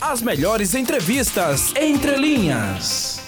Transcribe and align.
As 0.00 0.22
melhores 0.22 0.74
entrevistas 0.74 1.74
entre 1.76 2.16
linhas. 2.16 3.20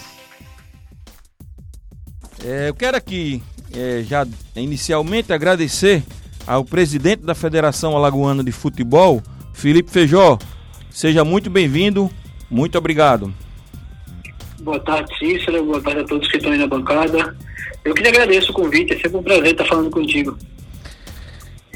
É, 2.43 2.69
eu 2.69 2.73
quero 2.73 2.97
aqui 2.97 3.43
é, 3.75 4.03
já 4.03 4.25
inicialmente 4.55 5.31
agradecer 5.31 6.03
ao 6.47 6.65
presidente 6.65 7.21
da 7.21 7.35
Federação 7.35 7.95
Alagoana 7.95 8.43
de 8.43 8.51
Futebol, 8.51 9.21
Felipe 9.53 9.91
Feijó. 9.91 10.39
Seja 10.89 11.23
muito 11.23 11.47
bem-vindo, 11.47 12.09
muito 12.49 12.75
obrigado. 12.75 13.31
Boa 14.61 14.79
tarde, 14.79 15.15
Cícero. 15.19 15.63
Boa 15.63 15.81
tarde 15.81 16.01
a 16.01 16.05
todos 16.05 16.27
que 16.27 16.37
estão 16.37 16.51
aí 16.51 16.57
na 16.57 16.67
bancada. 16.67 17.37
Eu 17.85 17.93
que 17.93 18.07
agradeço 18.07 18.51
o 18.51 18.55
convite, 18.55 18.93
é 18.93 18.95
sempre 18.95 19.17
um 19.17 19.23
prazer 19.23 19.51
estar 19.51 19.65
falando 19.65 19.91
contigo. 19.91 20.35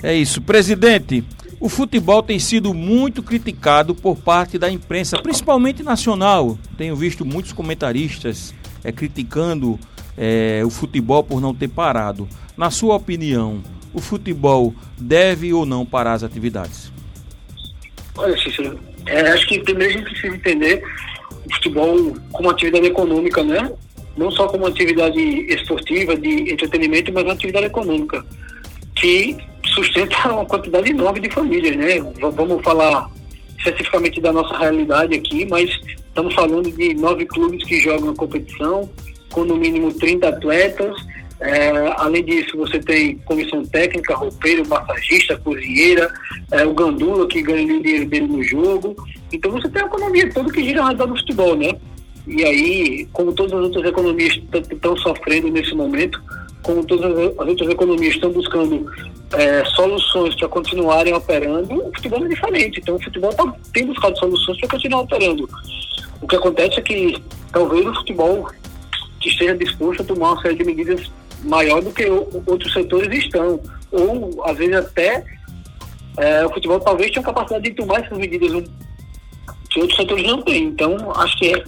É 0.01 0.15
isso. 0.15 0.41
Presidente, 0.41 1.23
o 1.59 1.69
futebol 1.69 2.21
tem 2.21 2.37
sido 2.39 2.73
muito 2.73 3.23
criticado 3.23 3.95
por 3.95 4.17
parte 4.17 4.57
da 4.57 4.69
imprensa, 4.69 5.21
principalmente 5.21 5.81
nacional. 5.81 6.57
Tenho 6.77 6.95
visto 6.95 7.25
muitos 7.25 7.51
comentaristas 7.51 8.53
é, 8.83 8.91
criticando 8.91 9.79
é, 10.17 10.61
o 10.63 10.69
futebol 10.69 11.23
por 11.23 11.41
não 11.41 11.53
ter 11.53 11.67
parado. 11.67 12.27
Na 12.55 12.69
sua 12.69 12.95
opinião, 12.95 13.63
o 13.93 13.99
futebol 13.99 14.73
deve 14.97 15.53
ou 15.53 15.65
não 15.65 15.85
parar 15.85 16.13
as 16.13 16.23
atividades? 16.23 16.91
Olha, 18.15 18.37
Cícero, 18.37 18.79
é, 19.05 19.21
acho 19.31 19.47
que 19.47 19.59
primeiro 19.59 19.93
a 19.93 19.97
gente 19.97 20.09
precisa 20.09 20.35
entender 20.35 20.83
o 21.45 21.53
futebol 21.55 22.17
como 22.31 22.49
atividade 22.49 22.85
econômica, 22.85 23.43
né? 23.43 23.71
Não 24.15 24.31
só 24.31 24.47
como 24.47 24.65
atividade 24.65 25.19
esportiva, 25.19 26.15
de 26.15 26.51
entretenimento, 26.51 27.11
mas 27.13 27.23
uma 27.23 27.33
atividade 27.33 27.67
econômica 27.67 28.25
que 28.95 29.37
sustenta 29.77 30.31
uma 30.31 30.45
quantidade 30.45 30.89
enorme 30.89 31.19
de 31.19 31.29
famílias, 31.29 31.75
né? 31.75 31.99
Vamos 32.19 32.63
falar 32.63 33.09
especificamente 33.57 34.19
da 34.19 34.31
nossa 34.31 34.57
realidade 34.57 35.15
aqui, 35.15 35.45
mas 35.45 35.69
estamos 35.95 36.33
falando 36.33 36.71
de 36.71 36.93
nove 36.95 37.25
clubes 37.25 37.63
que 37.63 37.79
jogam 37.79 38.09
a 38.09 38.15
competição, 38.15 38.89
com 39.31 39.43
no 39.43 39.55
mínimo 39.55 39.93
30 39.93 40.27
atletas. 40.27 40.95
É, 41.39 41.93
além 41.97 42.23
disso, 42.23 42.57
você 42.57 42.79
tem 42.79 43.17
comissão 43.19 43.63
técnica, 43.63 44.15
roupeiro, 44.15 44.67
massagista, 44.67 45.37
cozinheira, 45.37 46.11
é, 46.51 46.65
o 46.65 46.73
gandula 46.73 47.27
que 47.27 47.43
ganha 47.43 47.77
o 47.77 47.83
dinheiro 47.83 48.05
dele 48.07 48.27
no 48.27 48.43
jogo. 48.43 48.95
Então 49.31 49.51
você 49.51 49.69
tem 49.69 49.83
a 49.83 49.85
economia 49.85 50.31
toda 50.33 50.51
que 50.51 50.63
gira 50.63 50.81
ao 50.81 50.87
redor 50.87 51.05
do 51.05 51.17
futebol, 51.17 51.55
né? 51.55 51.71
E 52.25 52.43
aí, 52.43 53.07
como 53.13 53.31
todas 53.31 53.53
as 53.53 53.59
outras 53.59 53.85
economias 53.85 54.39
estão 54.71 54.97
sofrendo 54.97 55.49
nesse 55.49 55.73
momento, 55.75 56.21
como 56.67 56.85
todas 56.85 57.17
as 57.17 57.47
outras 57.47 57.69
economias 57.69 58.13
estão 58.13 58.29
buscando 58.29 58.91
é, 59.33 59.63
soluções 59.65 60.35
para 60.35 60.49
continuarem 60.49 61.13
operando, 61.13 61.73
o 61.73 61.95
futebol 61.95 62.25
é 62.25 62.27
diferente. 62.27 62.79
Então, 62.81 62.95
o 62.95 63.01
futebol 63.01 63.33
tá, 63.33 63.55
tem 63.71 63.85
buscado 63.85 64.19
soluções 64.19 64.59
para 64.59 64.69
continuar 64.69 65.01
operando. 65.01 65.49
O 66.21 66.27
que 66.27 66.35
acontece 66.35 66.77
é 66.79 66.81
que 66.81 67.23
talvez 67.53 67.87
o 67.87 67.93
futebol 67.93 68.49
esteja 69.23 69.55
disposto 69.55 70.01
a 70.01 70.05
tomar 70.05 70.33
uma 70.33 70.41
série 70.41 70.55
de 70.55 70.65
medidas 70.65 71.09
maior 71.43 71.81
do 71.81 71.91
que 71.91 72.05
outros 72.05 72.73
setores 72.73 73.17
estão. 73.17 73.61
Ou, 73.89 74.43
às 74.43 74.57
vezes, 74.57 74.75
até 74.75 75.23
é, 76.17 76.45
o 76.45 76.49
futebol 76.49 76.81
talvez 76.81 77.11
tenha 77.11 77.23
capacidade 77.23 77.63
de 77.63 77.75
tomar 77.75 78.03
essas 78.03 78.17
medidas 78.17 78.51
que 79.69 79.79
outros 79.79 79.97
setores 79.97 80.27
não 80.27 80.41
têm. 80.41 80.65
Então, 80.65 80.97
acho 81.15 81.37
que 81.37 81.53
é 81.53 81.63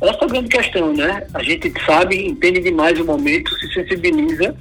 essa 0.00 0.18
é 0.20 0.24
a 0.24 0.28
grande 0.28 0.48
questão, 0.48 0.92
né? 0.92 1.26
A 1.34 1.42
gente 1.42 1.72
sabe, 1.84 2.26
entende 2.26 2.60
demais 2.60 2.98
o 3.00 3.04
momento, 3.04 3.52
se 3.58 3.72
sensibiliza, 3.72 4.54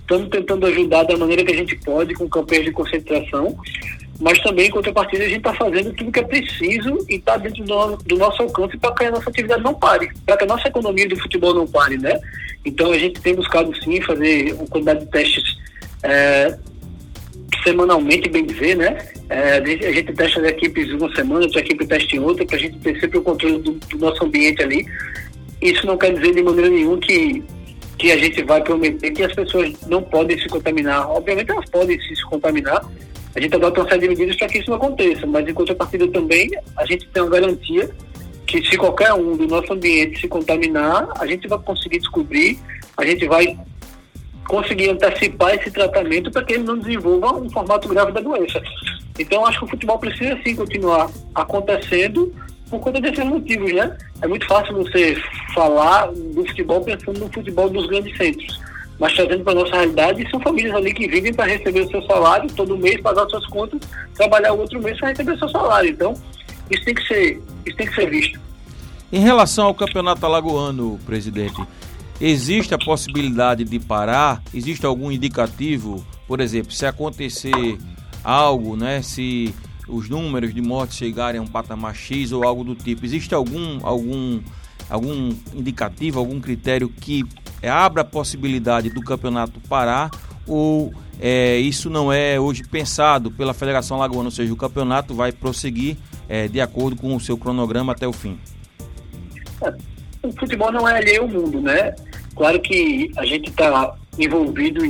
estamos 0.00 0.26
é, 0.26 0.30
tentando 0.30 0.66
ajudar 0.66 1.04
da 1.04 1.16
maneira 1.16 1.44
que 1.44 1.52
a 1.52 1.56
gente 1.56 1.76
pode, 1.76 2.14
com 2.14 2.28
campanhas 2.28 2.64
de 2.64 2.72
concentração, 2.72 3.56
mas 4.20 4.40
também, 4.40 4.66
em 4.66 4.70
contrapartida, 4.70 5.24
a 5.24 5.28
gente 5.28 5.38
está 5.38 5.54
fazendo 5.54 5.92
tudo 5.92 6.10
que 6.10 6.18
é 6.18 6.24
preciso 6.24 7.06
e 7.08 7.14
está 7.14 7.36
dentro 7.36 7.62
do, 7.62 7.96
do, 7.98 8.16
nosso 8.16 8.42
alcance 8.42 8.76
para 8.76 8.92
que 8.92 9.04
a 9.04 9.10
nossa 9.12 9.30
atividade 9.30 9.62
não 9.62 9.74
pare, 9.74 10.10
para 10.26 10.36
que 10.36 10.44
a 10.44 10.46
nossa 10.48 10.66
economia 10.66 11.08
do 11.08 11.16
futebol 11.16 11.54
não 11.54 11.66
pare, 11.66 11.96
né? 11.96 12.18
Então, 12.64 12.90
a 12.90 12.98
gente 12.98 13.20
tem 13.20 13.34
buscado, 13.34 13.72
sim, 13.84 14.00
fazer 14.00 14.52
uma 14.54 14.66
quantidade 14.66 15.00
de 15.00 15.06
testes 15.06 15.56
é, 16.02 16.58
semanalmente, 17.68 18.28
bem 18.28 18.44
dizer, 18.44 18.76
né? 18.76 18.98
É, 19.28 19.58
a 19.58 19.92
gente 19.92 20.12
testa 20.14 20.40
as 20.40 20.48
equipes 20.48 20.90
uma 20.92 21.14
semana, 21.14 21.44
outra 21.44 21.60
equipe 21.60 21.86
testa 21.86 22.16
em 22.16 22.20
outra, 22.20 22.46
para 22.46 22.56
a 22.56 22.58
gente 22.58 22.78
ter 22.78 22.98
sempre 22.98 23.18
o 23.18 23.22
controle 23.22 23.58
do, 23.58 23.72
do, 23.72 23.98
nosso 23.98 24.24
ambiente 24.24 24.62
ali. 24.62 24.86
Isso 25.60 25.86
não 25.86 25.98
quer 25.98 26.14
dizer 26.14 26.34
de 26.34 26.42
maneira 26.42 26.70
nenhuma 26.70 26.98
que, 26.98 27.42
que 27.98 28.10
a 28.10 28.16
gente 28.16 28.42
vai 28.44 28.62
prometer 28.62 29.10
que 29.10 29.22
as 29.22 29.34
pessoas 29.34 29.72
não 29.86 30.02
podem 30.02 30.38
se 30.38 30.48
contaminar. 30.48 31.10
Obviamente 31.10 31.50
elas 31.50 31.68
podem 31.68 32.00
se 32.00 32.22
contaminar. 32.24 32.84
A 33.34 33.40
gente 33.40 33.54
adota 33.54 33.80
uma 33.80 33.88
série 33.88 34.02
de 34.02 34.08
medidas 34.08 34.36
para 34.36 34.48
que 34.48 34.58
isso 34.58 34.70
não 34.70 34.78
aconteça, 34.78 35.26
mas 35.26 35.46
em 35.46 35.52
contrapartida 35.52 36.08
também 36.08 36.50
a 36.76 36.86
gente 36.86 37.06
tem 37.08 37.22
uma 37.22 37.30
garantia 37.30 37.90
que 38.46 38.64
se 38.64 38.78
qualquer 38.78 39.12
um 39.12 39.36
do 39.36 39.46
nosso 39.46 39.70
ambiente 39.74 40.22
se 40.22 40.26
contaminar, 40.26 41.06
a 41.18 41.26
gente 41.26 41.46
vai 41.46 41.58
conseguir 41.58 41.98
descobrir, 41.98 42.58
a 42.96 43.04
gente 43.04 43.26
vai 43.26 43.54
conseguir 44.48 44.90
antecipar 44.90 45.54
esse 45.54 45.70
tratamento 45.70 46.30
para 46.30 46.42
que 46.42 46.54
ele 46.54 46.64
não 46.64 46.78
desenvolva 46.78 47.34
um 47.34 47.48
formato 47.50 47.86
grave 47.86 48.12
da 48.12 48.20
doença. 48.20 48.60
Então, 49.18 49.46
acho 49.46 49.58
que 49.58 49.64
o 49.66 49.68
futebol 49.68 49.98
precisa 49.98 50.38
sim 50.42 50.56
continuar 50.56 51.10
acontecendo 51.34 52.34
por 52.70 52.80
conta 52.80 53.00
desses 53.00 53.24
motivos, 53.24 53.72
né? 53.72 53.96
É 54.22 54.26
muito 54.26 54.46
fácil 54.46 54.74
você 54.74 55.16
falar 55.54 56.10
do 56.12 56.46
futebol 56.46 56.80
pensando 56.80 57.20
no 57.20 57.32
futebol 57.32 57.68
dos 57.68 57.86
grandes 57.86 58.16
centros, 58.16 58.60
mas 58.98 59.14
trazendo 59.14 59.44
para 59.44 59.54
nossa 59.54 59.76
realidade, 59.76 60.30
são 60.30 60.40
famílias 60.40 60.74
ali 60.74 60.92
que 60.92 61.06
vivem 61.06 61.32
para 61.32 61.46
receber 61.46 61.80
o 61.80 61.90
seu 61.90 62.02
salário 62.02 62.50
todo 62.52 62.76
mês, 62.76 63.00
pagar 63.00 63.28
suas 63.28 63.46
contas, 63.46 63.80
trabalhar 64.14 64.52
o 64.52 64.60
outro 64.60 64.82
mês 64.82 64.98
para 64.98 65.08
receber 65.08 65.32
o 65.32 65.38
seu 65.38 65.48
salário. 65.48 65.90
Então, 65.90 66.14
isso 66.70 66.84
tem 66.84 66.94
que 66.94 67.06
ser, 67.06 67.42
isso 67.66 67.76
tem 67.76 67.86
que 67.86 67.94
ser 67.94 68.10
visto. 68.10 68.40
Em 69.10 69.20
relação 69.20 69.66
ao 69.66 69.74
campeonato 69.74 70.24
alagoano, 70.24 70.98
presidente, 71.06 71.60
existe 72.20 72.74
a 72.74 72.78
possibilidade 72.78 73.64
de 73.64 73.78
parar? 73.78 74.42
Existe 74.52 74.84
algum 74.84 75.10
indicativo, 75.10 76.04
por 76.26 76.40
exemplo, 76.40 76.72
se 76.72 76.86
acontecer 76.86 77.78
algo, 78.22 78.76
né? 78.76 79.02
Se 79.02 79.54
os 79.88 80.08
números 80.08 80.52
de 80.52 80.60
mortes 80.60 80.96
chegarem 80.96 81.40
a 81.40 81.42
um 81.42 81.46
patamar 81.46 81.94
X 81.94 82.32
ou 82.32 82.44
algo 82.44 82.62
do 82.62 82.74
tipo, 82.74 83.04
existe 83.04 83.34
algum 83.34 83.80
algum 83.82 84.40
algum 84.88 85.34
indicativo, 85.54 86.18
algum 86.18 86.40
critério 86.40 86.88
que 86.88 87.24
abra 87.62 88.02
a 88.02 88.04
possibilidade 88.04 88.90
do 88.90 89.02
campeonato 89.02 89.60
parar 89.60 90.10
ou 90.46 90.92
é, 91.20 91.56
isso 91.58 91.90
não 91.90 92.12
é 92.12 92.38
hoje 92.38 92.62
pensado 92.64 93.30
pela 93.30 93.52
Federação 93.52 93.98
Lagoana, 93.98 94.28
ou 94.28 94.30
seja, 94.30 94.52
o 94.52 94.56
campeonato 94.56 95.14
vai 95.14 95.32
prosseguir 95.32 95.96
é, 96.28 96.46
de 96.46 96.60
acordo 96.60 96.96
com 96.96 97.14
o 97.14 97.20
seu 97.20 97.36
cronograma 97.36 97.92
até 97.92 98.06
o 98.06 98.12
fim? 98.12 98.38
É, 99.62 99.74
o 100.22 100.32
futebol 100.32 100.70
não 100.70 100.88
é 100.88 100.98
alheio 100.98 101.22
ao 101.22 101.28
mundo, 101.28 101.60
né? 101.60 101.94
Claro 102.38 102.60
que 102.60 103.10
a 103.16 103.26
gente 103.26 103.50
está 103.50 103.94
envolvido 104.16 104.80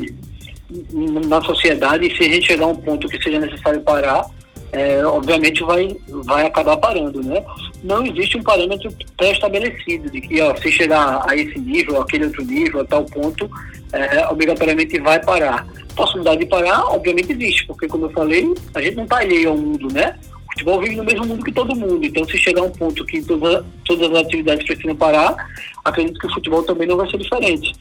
na 1.26 1.40
sociedade 1.42 2.06
e 2.06 2.14
se 2.14 2.24
a 2.24 2.28
gente 2.28 2.46
chegar 2.46 2.66
a 2.66 2.68
um 2.68 2.76
ponto 2.76 3.08
que 3.08 3.22
seja 3.22 3.40
necessário 3.40 3.80
parar, 3.80 4.26
é, 4.70 5.02
obviamente 5.06 5.64
vai, 5.64 5.96
vai 6.26 6.44
acabar 6.44 6.76
parando, 6.76 7.22
né? 7.22 7.42
Não 7.82 8.04
existe 8.04 8.36
um 8.36 8.42
parâmetro 8.42 8.92
pré-estabelecido 9.16 10.10
de 10.10 10.20
que 10.20 10.42
ó, 10.42 10.54
se 10.56 10.70
chegar 10.70 11.24
a 11.26 11.34
esse 11.34 11.58
nível, 11.58 12.02
aquele 12.02 12.26
outro 12.26 12.44
nível, 12.44 12.82
a 12.82 12.84
tal 12.84 13.06
ponto, 13.06 13.50
é, 13.94 14.28
obrigatoriamente 14.28 15.00
vai 15.00 15.18
parar. 15.18 15.66
Possibilidade 15.96 16.40
de 16.40 16.46
parar, 16.46 16.84
obviamente 16.92 17.32
existe, 17.32 17.66
porque 17.66 17.88
como 17.88 18.04
eu 18.04 18.10
falei, 18.10 18.54
a 18.74 18.82
gente 18.82 18.96
não 18.96 19.04
está 19.04 19.20
alheio 19.20 19.48
ao 19.48 19.56
mundo, 19.56 19.90
né? 19.90 20.18
O 20.58 20.60
futebol 20.60 20.80
vive 20.80 20.96
no 20.96 21.04
mesmo 21.04 21.24
mundo 21.24 21.44
que 21.44 21.52
todo 21.52 21.76
mundo, 21.76 22.04
então 22.04 22.24
se 22.24 22.36
chegar 22.36 22.62
a 22.62 22.64
um 22.64 22.70
ponto 22.70 23.04
que 23.04 23.22
toda, 23.22 23.64
todas 23.84 24.10
as 24.10 24.24
atividades 24.24 24.66
precisam 24.66 24.96
parar, 24.96 25.36
acredito 25.84 26.18
que 26.18 26.26
o 26.26 26.34
futebol 26.34 26.64
também 26.64 26.88
não 26.88 26.96
vai 26.96 27.08
ser 27.08 27.18
diferente. 27.18 27.72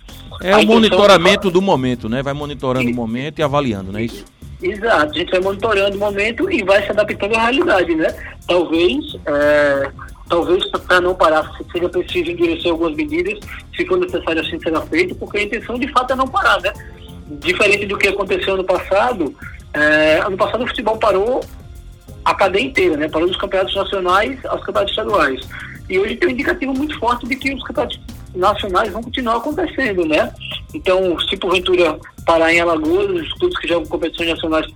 É 0.41 0.55
o 0.55 0.65
monitoramento 0.65 1.49
do 1.49 1.59
momento, 1.59 2.07
né? 2.07 2.21
Vai 2.21 2.33
monitorando 2.33 2.87
o 2.87 2.93
momento 2.93 3.39
e 3.39 3.41
avaliando, 3.41 3.91
não 3.91 3.99
é 3.99 4.03
isso? 4.03 4.23
Exato, 4.61 5.11
a 5.11 5.17
gente 5.17 5.31
vai 5.31 5.39
monitorando 5.39 5.97
o 5.97 5.99
momento 5.99 6.51
e 6.51 6.63
vai 6.63 6.83
se 6.83 6.91
adaptando 6.91 7.35
à 7.35 7.41
realidade, 7.41 7.95
né? 7.95 8.15
Talvez, 8.47 9.15
é, 9.25 9.91
talvez 10.29 10.63
para 10.69 11.01
não 11.01 11.15
parar, 11.15 11.49
seja 11.71 11.89
preciso 11.89 12.29
endurecer 12.29 12.71
algumas 12.71 12.95
medidas, 12.95 13.39
se 13.75 13.85
for 13.87 13.97
necessário 13.97 14.41
assim 14.41 14.59
será 14.59 14.81
feito, 14.81 15.15
porque 15.15 15.39
a 15.39 15.43
intenção 15.43 15.79
de 15.79 15.87
fato 15.91 16.13
é 16.13 16.15
não 16.15 16.27
parar, 16.27 16.61
né? 16.61 16.71
Diferente 17.39 17.87
do 17.87 17.97
que 17.97 18.07
aconteceu 18.07 18.53
ano 18.53 18.63
passado, 18.63 19.35
é, 19.73 20.19
ano 20.19 20.37
passado 20.37 20.63
o 20.63 20.67
futebol 20.67 20.97
parou 20.97 21.41
a 22.27 22.35
cadeia 22.35 22.65
inteira, 22.65 22.97
né? 22.97 23.07
Parou 23.07 23.25
dos 23.25 23.37
campeonatos 23.37 23.73
nacionais 23.73 24.37
aos 24.45 24.59
campeonatos 24.59 24.91
estaduais. 24.91 25.39
E 25.89 25.97
hoje 25.97 26.17
tem 26.17 26.27
um 26.27 26.31
indicativo 26.33 26.73
muito 26.73 26.99
forte 26.99 27.25
de 27.25 27.37
que 27.37 27.53
os 27.53 27.63
campeonatos 27.63 28.01
nacionais 28.35 28.91
vão 28.91 29.01
continuar 29.01 29.37
acontecendo, 29.37 30.05
né? 30.05 30.33
Então, 30.73 31.17
se 31.21 31.37
porventura 31.37 31.97
parar 32.25 32.53
em 32.53 32.59
Alagoas, 32.59 33.09
os 33.09 33.33
clubes 33.33 33.57
que 33.59 33.67
jogam 33.69 33.85
competições 33.85 34.29
nacionais 34.31 34.67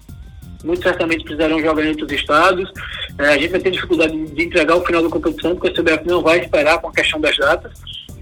muito 0.63 0.81
certamente 0.81 1.25
precisarão 1.25 1.59
jogar 1.59 1.83
em 1.83 1.89
outros 1.89 2.09
estados. 2.13 2.71
É, 3.18 3.25
a 3.25 3.38
gente 3.38 3.50
vai 3.50 3.59
ter 3.59 3.71
dificuldade 3.71 4.25
de 4.27 4.44
entregar 4.44 4.77
o 4.77 4.86
final 4.86 5.03
da 5.03 5.09
competição, 5.09 5.53
porque 5.53 5.68
a 5.68 5.83
CBF 5.83 6.07
não 6.07 6.21
vai 6.21 6.39
esperar 6.39 6.80
com 6.80 6.88
a 6.88 6.94
questão 6.94 7.19
das 7.19 7.36
datas. 7.36 7.74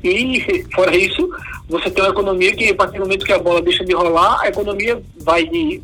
E, 0.03 0.65
fora 0.73 0.95
isso, 0.97 1.29
você 1.67 1.91
tem 1.91 2.03
uma 2.03 2.09
economia 2.09 2.55
que, 2.55 2.69
a 2.69 2.75
partir 2.75 2.97
do 2.97 3.01
momento 3.01 3.25
que 3.25 3.33
a 3.33 3.37
bola 3.37 3.61
deixa 3.61 3.85
de 3.85 3.93
rolar, 3.93 4.39
a 4.41 4.47
economia 4.47 4.99
vai 5.19 5.45
de, 5.45 5.83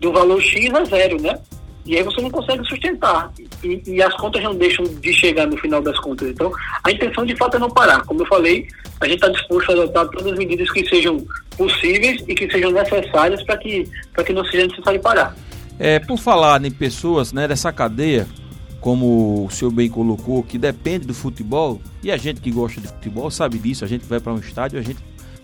do 0.00 0.12
valor 0.12 0.40
X 0.40 0.72
a 0.72 0.84
zero, 0.84 1.20
né? 1.20 1.40
E 1.86 1.96
aí 1.96 2.02
você 2.02 2.20
não 2.20 2.30
consegue 2.30 2.66
sustentar. 2.66 3.30
E, 3.62 3.82
e, 3.86 4.02
as 4.02 4.14
contas 4.14 4.42
não 4.42 4.54
deixam 4.54 4.84
de 4.84 5.12
chegar 5.12 5.46
no 5.46 5.56
final 5.58 5.82
das 5.82 5.98
contas. 6.00 6.28
Então, 6.28 6.50
a 6.82 6.90
intenção 6.90 7.26
de 7.26 7.36
fato 7.36 7.56
é 7.56 7.60
não 7.60 7.70
parar. 7.70 8.02
Como 8.04 8.22
eu 8.22 8.26
falei, 8.26 8.66
a 9.00 9.06
gente 9.06 9.16
está 9.16 9.28
disposto 9.28 9.70
a 9.70 9.72
adotar 9.74 10.08
todas 10.08 10.32
as 10.32 10.38
medidas 10.38 10.70
que 10.70 10.88
sejam 10.88 11.24
possíveis 11.56 12.22
e 12.26 12.34
que 12.34 12.50
sejam 12.50 12.70
necessárias 12.70 13.42
para 13.42 13.58
que, 13.58 13.88
que 14.24 14.32
não 14.32 14.44
seja 14.46 14.66
necessário 14.66 15.00
parar. 15.00 15.36
É, 15.78 15.98
por 15.98 16.18
falar 16.18 16.64
em 16.64 16.70
pessoas 16.70 17.32
né, 17.32 17.46
dessa 17.46 17.72
cadeia, 17.72 18.26
como 18.80 19.46
o 19.46 19.50
senhor 19.50 19.70
bem 19.70 19.90
colocou, 19.90 20.42
que 20.42 20.56
depende 20.56 21.06
do 21.06 21.14
futebol, 21.14 21.80
e 22.02 22.10
a 22.10 22.16
gente 22.16 22.40
que 22.40 22.50
gosta 22.50 22.80
de 22.80 22.88
futebol 22.88 23.30
sabe 23.30 23.58
disso, 23.58 23.84
a 23.84 23.88
gente 23.88 24.04
vai 24.04 24.20
para 24.20 24.32
um 24.32 24.38
estádio, 24.38 24.78
a 24.78 24.82
gente 24.82 24.98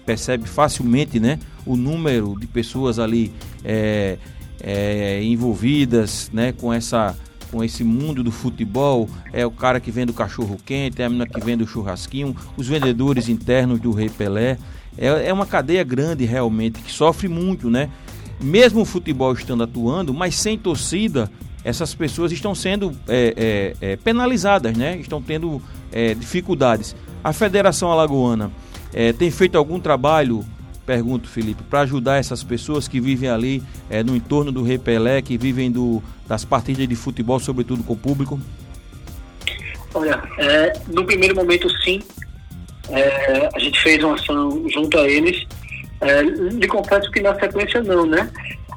percebe 0.07 0.49
facilmente 0.49 1.21
né, 1.21 1.39
o 1.67 1.77
número 1.77 2.37
de 2.39 2.47
pessoas 2.47 2.99
ali 2.99 3.33
é, 3.65 4.19
é, 4.63 5.23
envolvidas 5.23 6.31
né, 6.33 6.53
com, 6.53 6.73
essa, 6.73 7.17
com 7.51 7.63
esse 7.65 7.83
mundo 7.83 8.23
do 8.23 8.31
futebol. 8.31 9.09
É 9.33 9.45
o 9.47 9.51
cara 9.51 9.81
que 9.81 9.91
vende 9.91 10.11
o 10.11 10.15
cachorro 10.15 10.59
quente, 10.65 11.01
é 11.01 11.05
a 11.05 11.09
menina 11.09 11.27
que 11.27 11.41
vende 11.41 11.63
o 11.63 11.67
churrasquinho, 11.67 12.37
os 12.57 12.69
vendedores 12.69 13.29
internos 13.29 13.81
do 13.81 13.93
Rei 13.93 14.09
Pelé. 14.09 14.59
É, 14.97 15.29
é 15.29 15.33
uma 15.33 15.47
cadeia 15.47 15.85
grande 15.85 16.25
realmente, 16.25 16.81
que 16.81 16.93
sofre 16.93 17.29
muito, 17.29 17.71
né? 17.71 17.89
Mesmo 18.41 18.81
o 18.81 18.85
futebol 18.85 19.33
estando 19.33 19.63
atuando, 19.63 20.15
mas 20.15 20.35
sem 20.35 20.57
torcida, 20.59 21.31
essas 21.63 21.95
pessoas 21.95 22.33
estão 22.33 22.55
sendo 22.55 22.93
é, 23.07 23.75
é, 23.83 23.93
é 23.93 23.97
penalizadas, 23.97 24.77
né? 24.77 24.97
Estão 24.97 25.21
tendo 25.21 25.61
é, 25.93 26.15
dificuldades. 26.15 26.97
A 27.23 27.33
Federação 27.33 27.91
Alagoana 27.91 28.51
é, 28.93 29.13
tem 29.13 29.31
feito 29.31 29.57
algum 29.57 29.79
trabalho 29.79 30.45
pergunto, 30.91 31.29
Felipe, 31.29 31.63
para 31.63 31.83
ajudar 31.83 32.19
essas 32.19 32.43
pessoas 32.43 32.89
que 32.89 33.01
vivem 33.01 33.31
ali 33.31 33.63
é, 33.89 34.03
no 34.03 34.17
entorno 34.17 34.51
do 34.51 34.61
Rei 34.61 34.77
Pelé, 34.77 35.23
que 35.23 35.39
vivem 35.39 35.71
do, 35.71 36.03
das 36.27 36.45
partidas 36.45 36.89
de 36.89 36.97
futebol, 36.97 37.39
sobretudo 37.39 37.85
com 37.85 37.93
o 37.93 37.97
público? 37.97 38.41
Olha, 39.95 40.21
é, 40.37 40.73
no 40.89 41.05
primeiro 41.05 41.37
momento, 41.37 41.71
sim. 41.85 42.01
É, 42.89 43.49
a 43.55 43.59
gente 43.61 43.81
fez 43.81 44.03
uma 44.03 44.17
ação 44.17 44.69
junto 44.69 44.99
a 44.99 45.09
eles. 45.09 45.47
É, 46.01 46.23
lhe 46.23 46.67
confesso 46.67 47.09
que 47.13 47.21
na 47.21 47.39
sequência 47.39 47.81
não, 47.83 48.05
né? 48.05 48.29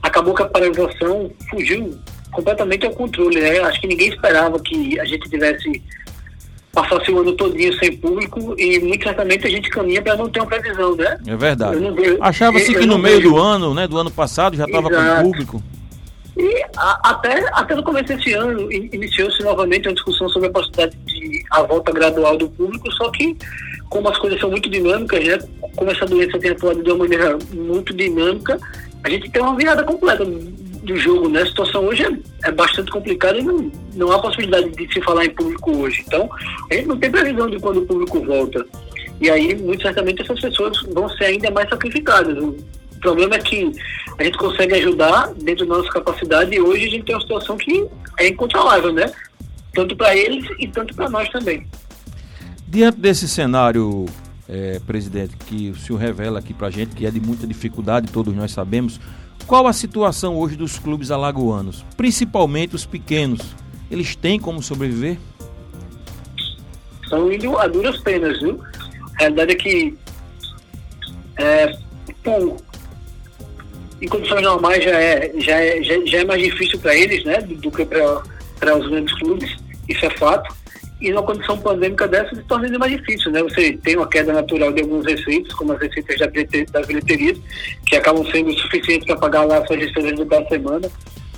Acabou 0.03 0.35
que 0.35 0.43
a 0.43 0.45
paralisação 0.45 1.31
fugiu 1.49 1.97
completamente 2.31 2.85
ao 2.85 2.91
controle, 2.91 3.41
né? 3.41 3.57
Acho 3.61 3.81
que 3.81 3.87
ninguém 3.87 4.09
esperava 4.09 4.59
que 4.59 4.99
a 4.99 5.05
gente 5.05 5.27
tivesse 5.31 5.81
passasse 6.73 7.11
o 7.11 7.19
ano 7.19 7.31
todinho 7.33 7.71
sem 7.77 7.95
público 7.97 8.55
e 8.57 8.79
muito 8.79 9.03
certamente 9.03 9.45
a 9.45 9.49
gente 9.49 9.69
caminha 9.69 10.01
para 10.01 10.17
não 10.17 10.27
ter 10.27 10.39
uma 10.39 10.47
previsão, 10.47 10.95
né? 10.95 11.17
É 11.25 11.35
verdade. 11.35 11.79
Achava-se 12.19 12.73
que 12.73 12.85
no 12.85 12.97
meio 12.97 13.17
vejo. 13.17 13.29
do 13.29 13.37
ano, 13.37 13.73
né, 13.73 13.87
do 13.87 13.97
ano 13.97 14.09
passado, 14.11 14.57
já 14.57 14.65
estava 14.65 14.89
com 14.89 15.23
público. 15.23 15.63
E 16.35 16.63
a, 16.75 17.11
até, 17.11 17.47
até 17.53 17.75
no 17.75 17.83
começo 17.83 18.07
desse 18.07 18.33
ano 18.33 18.71
iniciou-se 18.71 19.43
novamente 19.43 19.87
uma 19.87 19.93
discussão 19.93 20.27
sobre 20.29 20.47
a 20.47 20.51
possibilidade 20.51 20.97
de 21.05 21.43
a 21.51 21.61
volta 21.61 21.91
gradual 21.91 22.35
do 22.35 22.49
público, 22.49 22.91
só 22.93 23.11
que 23.11 23.37
como 23.87 24.09
as 24.09 24.17
coisas 24.17 24.39
são 24.39 24.49
muito 24.49 24.67
dinâmicas, 24.67 25.23
né, 25.23 25.37
como 25.75 25.91
essa 25.91 26.07
doença 26.07 26.39
tem 26.39 26.49
atuado 26.49 26.81
de 26.81 26.89
uma 26.89 27.03
maneira 27.03 27.37
muito 27.53 27.93
dinâmica, 27.93 28.59
a 29.03 29.09
gente 29.09 29.29
tem 29.29 29.43
uma 29.43 29.55
virada 29.55 29.83
completa 29.83 30.25
do 30.83 30.97
jogo, 30.97 31.29
né? 31.29 31.41
A 31.41 31.45
situação 31.45 31.85
hoje 31.85 32.03
é, 32.03 32.47
é, 32.47 32.51
bastante 32.51 32.91
complicada 32.91 33.37
e 33.37 33.43
não, 33.43 33.71
não 33.95 34.11
há 34.11 34.19
possibilidade 34.19 34.69
de 34.71 34.93
se 34.93 35.01
falar 35.01 35.25
em 35.25 35.29
público 35.29 35.71
hoje. 35.77 36.03
Então, 36.05 36.29
a 36.69 36.73
gente 36.73 36.87
não 36.87 36.97
tem 36.97 37.09
previsão 37.09 37.49
de 37.49 37.59
quando 37.59 37.77
o 37.77 37.85
público 37.85 38.23
volta. 38.25 38.65
E 39.21 39.29
aí, 39.29 39.55
muito 39.55 39.81
certamente, 39.81 40.21
essas 40.21 40.39
pessoas 40.39 40.77
vão 40.93 41.07
ser 41.09 41.25
ainda 41.25 41.49
mais 41.51 41.69
sacrificadas. 41.69 42.37
O 42.37 42.55
problema 42.99 43.35
é 43.35 43.39
que 43.39 43.71
a 44.17 44.23
gente 44.23 44.37
consegue 44.37 44.75
ajudar 44.75 45.33
dentro 45.35 45.65
da 45.65 45.77
nossa 45.77 45.89
capacidade 45.89 46.53
e 46.53 46.61
hoje 46.61 46.85
a 46.85 46.89
gente 46.89 47.05
tem 47.05 47.15
uma 47.15 47.21
situação 47.21 47.57
que 47.57 47.87
é 48.19 48.27
incontrolável, 48.27 48.91
né? 48.91 49.11
Tanto 49.73 49.95
para 49.95 50.15
eles 50.15 50.45
e 50.59 50.67
tanto 50.67 50.93
para 50.95 51.09
nós 51.09 51.29
também. 51.29 51.65
Diante 52.67 52.99
desse 52.99 53.27
cenário, 53.27 54.05
é, 54.47 54.79
presidente, 54.85 55.35
que 55.37 55.69
o 55.69 55.75
senhor 55.75 55.99
revela 55.99 56.39
aqui 56.39 56.53
para 56.53 56.67
a 56.67 56.71
gente, 56.71 56.95
que 56.95 57.05
é 57.05 57.11
de 57.11 57.19
muita 57.19 57.47
dificuldade, 57.47 58.11
todos 58.11 58.35
nós 58.35 58.51
sabemos, 58.51 58.99
qual 59.43 59.67
a 59.67 59.73
situação 59.73 60.37
hoje 60.37 60.55
dos 60.55 60.79
clubes 60.79 61.11
alagoanos, 61.11 61.85
principalmente 61.95 62.75
os 62.75 62.85
pequenos? 62.85 63.41
Eles 63.91 64.15
têm 64.15 64.39
como 64.39 64.61
sobreviver? 64.61 65.17
Estão 67.03 67.31
indo 67.31 67.57
a 67.57 67.67
duras 67.67 67.99
penas, 67.99 68.39
viu? 68.39 68.59
A 69.15 69.19
realidade 69.19 69.51
é 69.51 69.55
que 69.55 69.97
é, 71.37 71.77
bom, 72.23 72.57
em 74.01 74.07
condições 74.07 74.41
normais 74.41 74.83
já 74.83 74.99
é, 74.99 75.31
já 75.37 75.59
é, 75.59 75.83
já, 75.83 76.05
já 76.05 76.17
é 76.19 76.25
mais 76.25 76.41
difícil 76.41 76.79
para 76.79 76.95
eles, 76.95 77.23
né, 77.23 77.41
do, 77.41 77.55
do 77.55 77.71
que 77.71 77.85
para 77.85 78.77
os 78.77 78.89
grandes 78.89 79.13
clubes, 79.19 79.55
isso 79.87 80.05
é 80.05 80.09
fato 80.17 80.62
e 81.01 81.11
numa 81.11 81.23
condição 81.23 81.57
pandêmica 81.57 82.07
dessa 82.07 82.35
se 82.35 82.43
torna 82.43 82.65
ainda 82.65 82.79
mais 82.79 82.91
difícil, 82.91 83.31
né? 83.31 83.41
Você 83.43 83.73
tem 83.83 83.97
uma 83.97 84.07
queda 84.07 84.31
natural 84.31 84.71
de 84.71 84.81
alguns 84.81 85.05
receitos, 85.05 85.53
como 85.53 85.73
as 85.73 85.79
receitas 85.79 86.17
das 86.71 86.87
bilheterias, 86.87 87.37
que 87.85 87.95
acabam 87.95 88.25
sendo 88.31 88.53
suficientes 88.53 89.05
para 89.05 89.17
pagar 89.17 89.43
lá 89.43 89.65
suas 89.65 89.79
despesas 89.79 90.27
da 90.27 90.45
semana. 90.47 90.89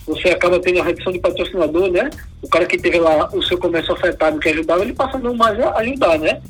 Você 0.06 0.30
acaba 0.30 0.60
tendo 0.60 0.82
a 0.82 0.84
redução 0.84 1.12
de 1.12 1.20
patrocinador, 1.20 1.92
né? 1.92 2.10
O 2.42 2.48
cara 2.48 2.66
que 2.66 2.78
teve 2.78 3.00
lá 3.00 3.28
o 3.34 3.42
seu 3.42 3.58
comércio 3.58 3.94
afetado, 3.94 4.40
que 4.40 4.50
ajudava, 4.50 4.84
ele 4.84 4.94
passa 4.94 5.18
não 5.18 5.34
mais 5.34 5.60
a 5.60 5.80
ajudar, 5.80 6.20
né? 6.20 6.42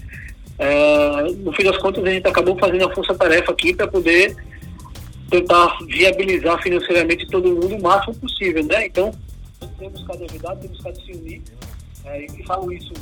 É, 0.57 1.23
no 1.37 1.53
fim 1.53 1.63
das 1.63 1.77
contas, 1.77 2.03
a 2.03 2.09
gente 2.09 2.27
acabou 2.27 2.57
fazendo 2.57 2.85
a 2.85 2.93
força-tarefa 2.93 3.51
aqui 3.51 3.73
para 3.73 3.87
poder 3.87 4.35
tentar 5.29 5.77
viabilizar 5.87 6.61
financeiramente 6.61 7.27
todo 7.27 7.47
mundo 7.47 7.75
o 7.75 7.81
máximo 7.81 8.15
possível, 8.15 8.63
né? 8.65 8.87
Então, 8.87 9.13
temos 9.79 10.01
buscado 10.01 10.25
ajudar, 10.25 10.55
temos 10.57 10.77
buscado 10.77 11.01
se 11.01 11.11
unir 11.13 11.41
é, 12.05 12.25
e 12.25 12.43
falo 12.45 12.71
isso 12.71 12.93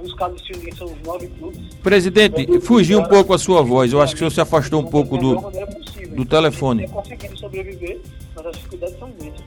buscado 0.00 0.36
se 0.40 0.52
unir 0.52 0.74
são 0.74 0.86
os 0.86 1.00
nove 1.02 1.26
clubes. 1.28 1.60
Presidente, 1.82 2.60
fugiu 2.60 3.00
um 3.00 3.04
pouco 3.04 3.34
a 3.34 3.38
sua 3.38 3.62
voz. 3.62 3.92
Eu 3.92 4.00
acho 4.00 4.14
que 4.14 4.16
o 4.16 4.18
senhor 4.18 4.30
se 4.30 4.40
afastou 4.40 4.80
um 4.80 4.86
pouco 4.86 5.16
do, 5.16 5.36
do 6.14 6.24
telefone. 6.24 6.88
Conseguindo 6.88 7.38
sobreviver, 7.38 8.00
mas 8.34 8.46
as 8.46 8.56
dificuldades 8.56 8.98
são 8.98 9.10
imensas. 9.20 9.44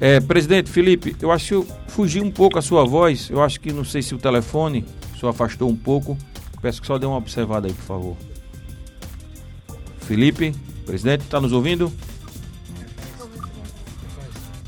É, 0.00 0.18
presidente 0.20 0.68
Felipe, 0.68 1.14
eu 1.20 1.30
acho 1.30 1.46
que 1.46 1.54
eu 1.54 1.66
fugi 1.86 2.20
um 2.20 2.30
pouco 2.30 2.58
a 2.58 2.62
sua 2.62 2.84
voz. 2.84 3.28
Eu 3.30 3.42
acho 3.42 3.60
que 3.60 3.72
não 3.72 3.84
sei 3.84 4.02
se 4.02 4.14
o 4.14 4.18
telefone 4.18 4.84
o 5.14 5.18
senhor 5.18 5.30
afastou 5.30 5.68
um 5.68 5.76
pouco. 5.76 6.16
Peço 6.60 6.80
que 6.80 6.86
só 6.86 6.98
dê 6.98 7.06
uma 7.06 7.16
observada 7.16 7.66
aí, 7.66 7.72
por 7.72 7.84
favor. 7.84 8.16
Felipe, 9.98 10.54
presidente, 10.84 11.22
está 11.22 11.40
nos 11.40 11.52
ouvindo? 11.52 11.92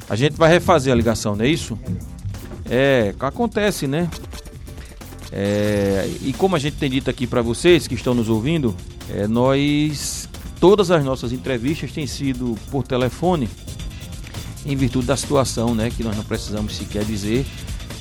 A 0.09 0.17
gente 0.17 0.37
vai 0.37 0.51
refazer 0.51 0.93
a 0.93 0.97
ligação, 0.97 1.35
não 1.35 1.45
é 1.45 1.49
isso? 1.49 1.79
É, 2.69 3.15
acontece, 3.21 3.87
né? 3.87 4.09
É, 5.33 6.09
e 6.23 6.33
como 6.33 6.55
a 6.55 6.59
gente 6.59 6.77
tem 6.77 6.89
dito 6.89 7.11
aqui 7.11 7.27
para 7.27 7.43
vocês 7.43 7.89
que 7.89 7.95
estão 7.95 8.15
nos 8.15 8.29
ouvindo, 8.29 8.75
é, 9.11 9.27
nós 9.27 10.29
todas 10.61 10.91
as 10.91 11.05
nossas 11.05 11.33
entrevistas 11.33 11.93
têm 11.93 12.07
sido 12.07 12.57
por 12.71 12.87
telefone 12.87 13.49
em 14.65 14.77
virtude 14.77 15.07
da 15.07 15.17
situação, 15.17 15.75
né, 15.75 15.91
que 15.91 16.03
nós 16.03 16.17
não 16.17 16.25
precisamos 16.25 16.75
sequer 16.77 17.05
dizer 17.05 17.45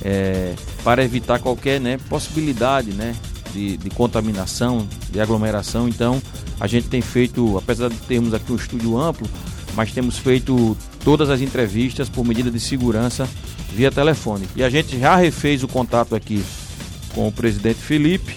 é, 0.02 0.54
para 0.82 1.04
evitar 1.04 1.40
qualquer 1.40 1.80
né, 1.80 1.98
possibilidade, 2.08 2.92
né, 2.92 3.14
de, 3.52 3.76
de, 3.76 3.90
contaminação, 3.90 4.86
de 5.10 5.20
aglomeração. 5.20 5.88
Então 5.88 6.22
a 6.58 6.66
gente 6.66 6.88
tem 6.88 7.00
feito, 7.00 7.58
apesar 7.58 7.90
de 7.90 7.96
termos 7.96 8.32
aqui 8.32 8.52
um 8.52 8.56
estúdio 8.56 8.98
amplo, 8.98 9.28
mas 9.74 9.92
temos 9.92 10.16
feito 10.18 10.76
todas 11.04 11.28
as 11.30 11.40
entrevistas 11.40 12.08
por 12.08 12.24
medida 12.24 12.50
de 12.50 12.60
segurança 12.60 13.28
via 13.74 13.90
telefone. 13.90 14.46
E 14.54 14.62
a 14.62 14.70
gente 14.70 14.98
já 14.98 15.16
refez 15.16 15.62
o 15.62 15.68
contato 15.68 16.14
aqui 16.14 16.42
com 17.14 17.26
o 17.26 17.32
presidente 17.32 17.80
Felipe. 17.80 18.36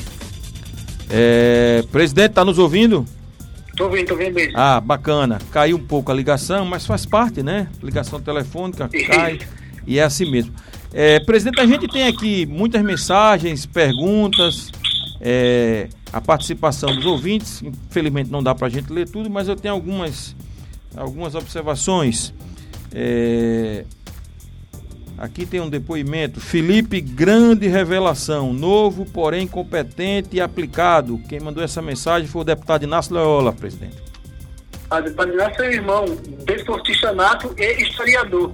É, 1.09 1.83
presidente, 1.91 2.31
está 2.31 2.43
nos 2.43 2.57
ouvindo? 2.57 3.05
Estou 3.69 3.87
ouvindo, 3.87 4.01
estou 4.01 4.17
ouvindo 4.17 4.33
mesmo. 4.33 4.53
Ah, 4.55 4.81
bacana. 4.81 5.39
Caiu 5.51 5.77
um 5.77 5.85
pouco 5.85 6.11
a 6.11 6.15
ligação, 6.15 6.65
mas 6.65 6.85
faz 6.85 7.05
parte, 7.05 7.43
né? 7.43 7.67
Ligação 7.81 8.19
telefônica 8.19 8.89
cai 9.07 9.39
e 9.85 9.99
é 9.99 10.03
assim 10.03 10.29
mesmo. 10.29 10.53
É, 10.91 11.19
presidente, 11.19 11.61
a 11.61 11.65
gente 11.65 11.87
tem 11.87 12.07
aqui 12.07 12.45
muitas 12.45 12.81
mensagens, 12.81 13.65
perguntas, 13.65 14.71
é, 15.21 15.87
a 16.11 16.19
participação 16.19 16.93
dos 16.95 17.05
ouvintes. 17.05 17.61
Infelizmente 17.61 18.31
não 18.31 18.41
dá 18.41 18.55
para 18.55 18.67
a 18.67 18.69
gente 18.69 18.91
ler 18.91 19.07
tudo, 19.07 19.29
mas 19.29 19.47
eu 19.47 19.55
tenho 19.55 19.73
algumas, 19.73 20.35
algumas 20.95 21.35
observações. 21.35 22.33
É, 22.91 23.85
Aqui 25.17 25.47
tem 25.47 25.59
um 25.59 25.69
depoimento. 25.69 26.39
Felipe, 26.39 27.01
grande 27.01 27.67
revelação. 27.67 28.53
Novo, 28.53 29.03
porém 29.03 29.47
competente 29.47 30.35
e 30.35 30.41
aplicado. 30.41 31.19
Quem 31.27 31.39
mandou 31.39 31.63
essa 31.63 31.81
mensagem 31.81 32.27
foi 32.27 32.41
o 32.41 32.45
deputado 32.45 32.83
Inácio 32.83 33.15
Loyola, 33.15 33.51
presidente. 33.51 33.97
O 34.91 35.01
deputado 35.01 35.33
Inácio 35.33 35.63
é 35.63 35.73
irmão, 35.73 36.05
desportista 36.45 37.11
nato 37.13 37.53
e 37.57 37.81
historiador. 37.81 38.53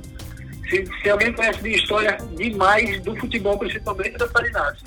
Se, 0.70 0.86
se, 1.02 1.10
alguém 1.10 1.34
conhece 1.34 1.62
de 1.62 1.70
história 1.70 2.18
demais 2.36 3.02
do 3.02 3.14
futebol, 3.18 3.60
principalmente, 3.60 4.12
é 4.12 4.16
o 4.16 4.20
deputado 4.20 4.48
Inácio. 4.48 4.86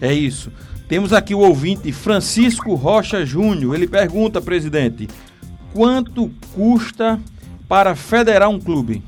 É 0.00 0.12
isso. 0.12 0.52
Temos 0.88 1.12
aqui 1.12 1.34
o 1.34 1.40
ouvinte 1.40 1.90
Francisco 1.90 2.74
Rocha 2.74 3.26
Júnior. 3.26 3.74
Ele 3.74 3.88
pergunta, 3.88 4.40
presidente, 4.40 5.08
quanto 5.72 6.30
custa 6.54 7.20
para 7.68 7.96
federar 7.96 8.48
um 8.48 8.60
clube? 8.60 9.02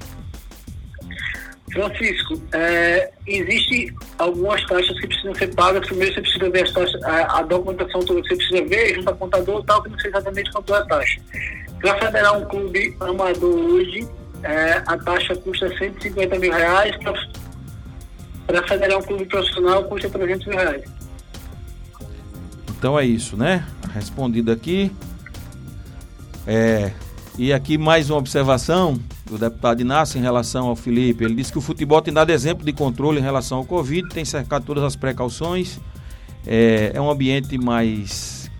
Francisco, 1.78 2.42
é, 2.52 3.10
existe 3.24 3.94
algumas 4.18 4.64
taxas 4.66 4.98
que 4.98 5.06
precisam 5.06 5.34
ser 5.36 5.54
pagas. 5.54 5.86
Primeiro 5.86 6.12
você 6.14 6.20
precisa 6.20 6.50
ver 6.50 6.64
as 6.64 6.72
taxas, 6.72 7.02
a, 7.04 7.38
a 7.38 7.42
documentação 7.42 8.00
toda 8.00 8.20
que 8.22 8.28
você 8.28 8.36
precisa 8.36 8.64
ver, 8.64 8.94
junto 8.96 9.10
a 9.10 9.14
contador 9.14 9.64
tal, 9.64 9.82
que 9.82 9.90
não 9.90 9.98
sei 10.00 10.10
exatamente 10.10 10.50
quanto 10.50 10.74
é 10.74 10.78
a 10.78 10.84
taxa. 10.86 11.20
Para 11.80 11.98
federar 11.98 12.36
um 12.36 12.44
clube 12.46 12.96
amador 12.98 13.54
hoje, 13.54 14.08
é, 14.42 14.82
a 14.86 14.98
taxa 14.98 15.36
custa 15.36 15.68
150 15.78 16.38
mil 16.40 16.52
reais, 16.52 16.96
para 18.46 18.66
federar 18.66 18.98
um 18.98 19.02
clube 19.02 19.26
profissional 19.26 19.84
custa 19.84 20.10
300 20.10 20.46
mil 20.46 20.58
reais. 20.58 20.82
Então 22.76 22.98
é 22.98 23.04
isso, 23.04 23.36
né? 23.36 23.64
Respondido 23.94 24.50
aqui. 24.50 24.90
É, 26.44 26.90
e 27.36 27.52
aqui 27.52 27.78
mais 27.78 28.10
uma 28.10 28.18
observação 28.18 28.98
do 29.28 29.38
deputado 29.38 29.80
Inácio 29.80 30.18
em 30.18 30.22
relação 30.22 30.66
ao 30.66 30.76
Felipe. 30.76 31.24
Ele 31.24 31.34
disse 31.34 31.52
que 31.52 31.58
o 31.58 31.60
futebol 31.60 32.00
tem 32.00 32.12
dado 32.12 32.30
exemplo 32.30 32.64
de 32.64 32.72
controle 32.72 33.18
em 33.18 33.22
relação 33.22 33.58
ao 33.58 33.64
Covid, 33.64 34.08
tem 34.08 34.24
cercado 34.24 34.64
todas 34.64 34.82
as 34.82 34.96
precauções. 34.96 35.78
É, 36.46 36.92
é 36.94 37.00
um 37.00 37.10
ambiente 37.10 37.58
mais, 37.58 38.50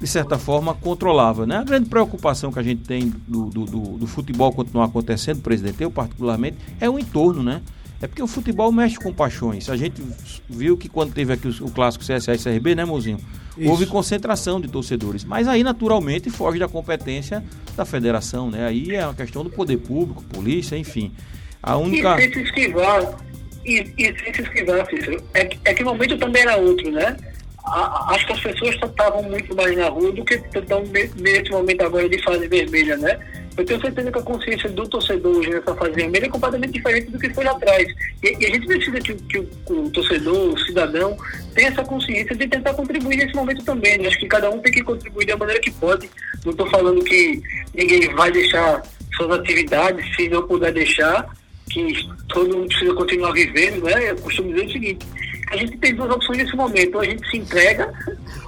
de 0.00 0.06
certa 0.06 0.38
forma, 0.38 0.74
controlável. 0.74 1.46
Né? 1.46 1.56
A 1.56 1.64
grande 1.64 1.88
preocupação 1.88 2.52
que 2.52 2.58
a 2.58 2.62
gente 2.62 2.82
tem 2.82 3.12
do, 3.26 3.46
do, 3.46 3.64
do, 3.64 3.80
do 3.98 4.06
futebol 4.06 4.52
continuar 4.52 4.86
acontecendo, 4.86 5.40
presidente, 5.40 5.82
eu 5.82 5.90
particularmente, 5.90 6.58
é 6.80 6.90
o 6.90 6.98
entorno, 6.98 7.42
né? 7.42 7.62
É 8.00 8.06
porque 8.06 8.22
o 8.22 8.26
futebol 8.28 8.70
mexe 8.70 8.96
com 8.96 9.12
paixões. 9.12 9.68
A 9.68 9.76
gente 9.76 10.02
viu 10.48 10.76
que 10.76 10.88
quando 10.88 11.12
teve 11.12 11.32
aqui 11.32 11.48
o, 11.48 11.66
o 11.66 11.70
clássico 11.70 12.04
CSA 12.04 12.34
e 12.34 12.38
CRB, 12.38 12.74
né, 12.74 12.84
mozinho? 12.84 13.18
Isso. 13.56 13.68
Houve 13.68 13.86
concentração 13.86 14.60
de 14.60 14.68
torcedores. 14.68 15.24
Mas 15.24 15.48
aí, 15.48 15.64
naturalmente, 15.64 16.30
foge 16.30 16.60
da 16.60 16.68
competência 16.68 17.42
da 17.76 17.84
federação, 17.84 18.50
né? 18.50 18.66
Aí 18.66 18.94
é 18.94 19.04
uma 19.04 19.14
questão 19.14 19.42
do 19.42 19.50
poder 19.50 19.78
público, 19.78 20.22
polícia, 20.24 20.76
enfim. 20.76 21.12
A 21.60 21.76
única. 21.76 22.20
E 22.20 22.32
se 22.32 22.40
esquivar, 22.40 23.18
e, 23.64 23.92
e 23.98 24.18
sem 24.18 24.32
se 24.32 24.42
esquivar, 24.42 24.86
Cícero, 24.88 25.20
é, 25.34 25.48
é 25.64 25.74
que 25.74 25.82
o 25.82 25.86
momento 25.86 26.16
também 26.18 26.42
era 26.42 26.56
outro, 26.56 26.88
né? 26.92 27.16
A, 27.64 28.14
acho 28.14 28.26
que 28.26 28.32
as 28.32 28.40
pessoas 28.40 28.76
estavam 28.76 29.24
muito 29.24 29.54
mais 29.56 29.76
na 29.76 29.88
rua 29.88 30.12
do 30.12 30.24
que 30.24 30.34
estão 30.34 30.84
nesse 30.84 31.50
momento 31.50 31.82
agora 31.82 32.08
de 32.08 32.22
fase 32.22 32.46
vermelha, 32.46 32.96
né? 32.96 33.18
Eu 33.58 33.64
tenho 33.64 33.80
certeza 33.80 34.12
que 34.12 34.18
a 34.20 34.22
consciência 34.22 34.70
do 34.70 34.88
torcedor 34.88 35.36
hoje 35.36 35.50
nessa 35.50 35.74
fase 35.74 35.90
vermelha 35.90 36.26
é 36.26 36.28
completamente 36.28 36.74
diferente 36.74 37.10
do 37.10 37.18
que 37.18 37.34
foi 37.34 37.42
lá 37.42 37.50
atrás. 37.50 37.88
E, 38.22 38.36
e 38.38 38.46
a 38.46 38.50
gente 38.50 38.66
precisa 38.68 39.00
que, 39.00 39.14
que 39.14 39.38
o, 39.38 39.48
o, 39.66 39.90
torcedor, 39.90 40.54
o 40.54 40.58
cidadão, 40.60 41.16
tenha 41.56 41.68
essa 41.68 41.82
consciência 41.82 42.36
de 42.36 42.46
tentar 42.46 42.72
contribuir 42.74 43.16
nesse 43.16 43.34
momento 43.34 43.64
também. 43.64 43.98
Né? 43.98 44.06
Acho 44.06 44.20
que 44.20 44.28
cada 44.28 44.48
um 44.48 44.60
tem 44.60 44.72
que 44.72 44.84
contribuir 44.84 45.26
da 45.26 45.36
maneira 45.36 45.60
que 45.60 45.72
pode. 45.72 46.08
Não 46.44 46.52
estou 46.52 46.70
falando 46.70 47.02
que 47.02 47.42
ninguém 47.74 48.14
vai 48.14 48.30
deixar 48.30 48.80
suas 49.16 49.40
atividades, 49.40 50.06
se 50.14 50.28
não 50.28 50.46
puder 50.46 50.72
deixar, 50.72 51.28
que 51.68 51.92
todo 52.28 52.56
mundo 52.56 52.68
precisa 52.68 52.94
continuar 52.94 53.32
vivendo, 53.32 53.82
né? 53.82 54.10
Eu 54.10 54.16
costumo 54.18 54.54
dizer 54.54 54.66
o 54.66 54.72
seguinte, 54.72 55.06
a 55.50 55.56
gente 55.56 55.76
tem 55.78 55.94
duas 55.94 56.10
opções 56.10 56.38
nesse 56.38 56.54
momento, 56.54 56.94
ou 56.96 57.00
a 57.00 57.04
gente 57.04 57.28
se 57.30 57.38
entrega, 57.38 57.92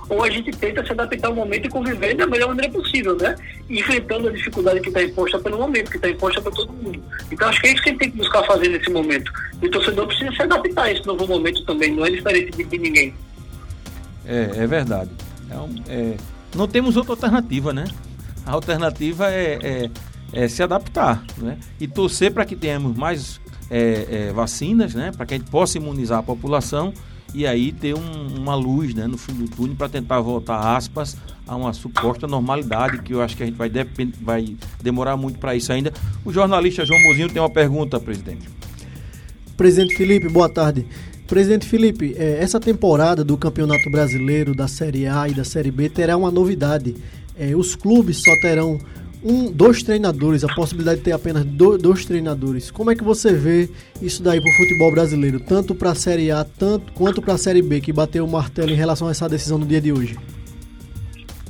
ou 0.09 0.23
a 0.23 0.31
gente 0.31 0.51
tenta 0.53 0.85
se 0.85 0.93
adaptar 0.93 1.29
ao 1.29 1.35
momento 1.35 1.67
e 1.67 1.69
conviver 1.71 2.15
da 2.15 2.27
melhor 2.27 2.49
maneira 2.49 2.71
possível, 2.73 3.17
né? 3.17 3.35
Enfrentando 3.69 4.29
a 4.29 4.33
dificuldade 4.33 4.81
que 4.81 4.89
está 4.89 5.03
imposta 5.03 5.39
pelo 5.39 5.59
momento, 5.59 5.91
que 5.91 5.97
está 5.97 6.11
imposta 6.11 6.41
para 6.43 6.53
todo 6.53 6.73
mundo. 6.73 7.03
Então 7.31 7.49
acho 7.49 7.61
que 7.61 7.69
é 7.69 7.73
isso 7.73 7.83
que 7.83 7.89
a 7.89 7.93
gente 7.93 8.01
tem 8.01 8.11
que 8.11 8.17
buscar 8.19 8.45
fazer 8.45 8.69
nesse 8.69 8.91
momento. 8.91 9.33
E 9.63 9.67
o 9.67 9.71
torcedor 9.71 10.07
precisa 10.07 10.31
se 10.33 10.43
adaptar 10.43 10.85
a 10.85 10.93
esse 10.93 11.07
novo 11.07 11.27
momento 11.27 11.65
também, 11.65 11.95
não 11.95 12.05
é 12.05 12.11
diferente 12.11 12.65
de, 12.65 12.79
ninguém. 12.79 13.15
É, 14.27 14.51
é 14.57 14.67
verdade. 14.67 15.11
É 15.51 15.93
é, 15.93 16.17
não 16.55 16.69
temos 16.69 16.97
outra 16.97 17.13
alternativa, 17.13 17.73
né? 17.73 17.85
A 18.45 18.53
alternativa 18.53 19.31
é, 19.31 19.59
é, 19.63 19.91
é 20.33 20.49
se 20.49 20.63
adaptar, 20.63 21.23
né? 21.39 21.57
E 21.79 21.87
torcer 21.87 22.33
para 22.33 22.45
que 22.45 22.57
tenhamos 22.57 22.97
mais 22.97 23.41
é, 23.71 24.29
é, 24.29 24.33
vacinas, 24.33 24.95
né, 24.95 25.13
para 25.17 25.25
que 25.25 25.35
a 25.35 25.39
gente 25.39 25.49
possa 25.49 25.79
imunizar 25.79 26.19
a 26.19 26.23
população 26.23 26.93
e 27.33 27.47
aí 27.47 27.71
ter 27.73 27.95
um, 27.95 28.37
uma 28.37 28.55
luz 28.55 28.93
né, 28.95 29.07
no 29.07 29.17
fim 29.17 29.33
do 29.33 29.49
túnel 29.49 29.77
para 29.77 29.89
tentar 29.89 30.21
voltar, 30.21 30.77
aspas, 30.77 31.17
a 31.47 31.55
uma 31.55 31.73
suposta 31.73 32.27
normalidade, 32.27 33.03
que 33.03 33.15
eu 33.15 33.23
acho 33.23 33.37
que 33.37 33.43
a 33.43 33.47
gente 33.47 33.57
vai, 33.57 33.71
vai 34.21 34.57
demorar 34.83 35.17
muito 35.17 35.39
para 35.39 35.55
isso 35.55 35.73
ainda. 35.73 35.93
O 36.25 36.33
jornalista 36.33 36.85
João 36.85 37.01
Mozinho 37.05 37.29
tem 37.29 37.41
uma 37.41 37.51
pergunta, 37.51 38.01
presidente. 38.01 38.49
Presidente 39.57 39.97
Felipe, 39.97 40.29
boa 40.29 40.49
tarde. 40.49 40.87
Presidente 41.27 41.67
Felipe, 41.67 42.15
é, 42.19 42.39
essa 42.43 42.59
temporada 42.59 43.23
do 43.23 43.37
Campeonato 43.37 43.89
Brasileiro, 43.91 44.55
da 44.55 44.67
Série 44.67 45.07
A 45.07 45.29
e 45.29 45.35
da 45.35 45.45
Série 45.45 45.71
B, 45.71 45.89
terá 45.89 46.17
uma 46.17 46.31
novidade. 46.31 46.97
É, 47.39 47.55
os 47.55 47.77
clubes 47.77 48.19
só 48.19 48.33
terão 48.41 48.79
um, 49.23 49.51
dois 49.51 49.83
treinadores, 49.83 50.45
a 50.45 50.55
possibilidade 50.55 50.99
de 50.99 51.05
ter 51.05 51.13
apenas 51.13 51.45
do, 51.45 51.77
dois 51.77 52.05
treinadores. 52.05 52.71
Como 52.71 52.91
é 52.91 52.95
que 52.95 53.05
você 53.05 53.33
vê 53.33 53.69
isso 54.01 54.23
daí 54.23 54.41
para 54.41 54.51
o 54.51 54.55
futebol 54.55 54.91
brasileiro, 54.91 55.41
tanto 55.41 55.75
para 55.75 55.91
a 55.91 55.95
Série 55.95 56.31
A 56.31 56.45
tanto, 56.45 56.93
quanto 56.93 57.21
para 57.21 57.35
a 57.35 57.39
Série 57.39 57.63
B, 57.63 57.81
que 57.81 57.93
bateu 57.93 58.25
o 58.25 58.29
martelo 58.29 58.71
em 58.71 58.77
relação 58.77 59.09
a 59.09 59.11
essa 59.11 59.29
decisão 59.29 59.59
no 59.59 59.67
dia 59.67 59.81
de 59.81 59.93
hoje? 59.93 60.17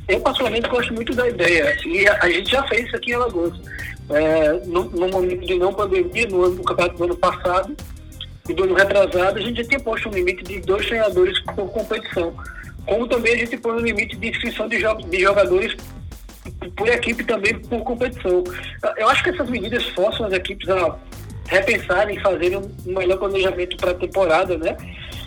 Eu, 0.08 0.18
particularmente, 0.20 0.68
gosto 0.68 0.92
muito 0.92 1.14
da 1.14 1.28
ideia. 1.28 1.76
E 1.86 2.06
a, 2.08 2.18
a 2.22 2.28
gente 2.28 2.50
já 2.50 2.66
fez 2.66 2.86
isso 2.86 2.96
aqui 2.96 3.12
em 3.12 3.14
Alagoas. 3.14 3.54
É, 4.08 4.52
no, 4.66 4.84
no, 4.90 5.08
momento 5.08 5.46
de 5.46 5.54
não 5.56 5.72
pandemia, 5.72 6.26
no, 6.26 6.44
ano, 6.44 6.56
no 6.56 6.64
campeonato 6.64 6.98
do 6.98 7.04
ano 7.04 7.16
passado 7.16 7.76
e 8.48 8.52
do 8.52 8.64
ano 8.64 8.74
retrasado, 8.74 9.38
a 9.38 9.40
gente 9.40 9.62
já 9.62 9.68
tinha 9.68 9.78
posto 9.78 10.08
um 10.08 10.12
limite 10.12 10.42
de 10.42 10.58
dois 10.62 10.84
treinadores 10.84 11.38
por 11.44 11.70
competição. 11.70 12.34
Como 12.84 13.06
também 13.06 13.34
a 13.34 13.36
gente 13.36 13.56
pôs 13.58 13.80
um 13.80 13.84
limite 13.84 14.16
de 14.16 14.30
inscrição 14.30 14.68
de, 14.68 14.80
jo 14.80 14.94
de 14.96 15.20
jogadores 15.20 15.76
por 16.76 16.88
equipe 16.88 17.24
também 17.24 17.58
por 17.58 17.82
competição. 17.82 18.44
Eu 18.96 19.08
acho 19.08 19.22
que 19.22 19.30
essas 19.30 19.48
medidas 19.48 19.84
forçam 19.88 20.26
as 20.26 20.32
equipes 20.32 20.68
a 20.68 20.96
repensarem 21.46 22.18
fazerem 22.20 22.58
um 22.58 22.70
melhor 22.86 23.18
planejamento 23.18 23.76
para 23.76 23.90
a 23.90 23.94
temporada, 23.94 24.56
né? 24.56 24.76